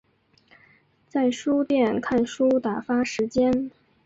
[1.07, 3.69] 在书店看书打发时间